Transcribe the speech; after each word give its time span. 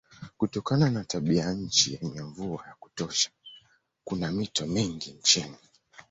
Kutokana 0.37 0.89
na 0.89 1.03
tabianchi 1.05 1.93
yenye 2.01 2.21
mvua 2.23 2.67
ya 2.67 2.75
kutosha 2.79 3.29
kuna 4.03 4.31
mito 4.31 4.67
mingi 4.67 5.11
nchini. 5.11 5.57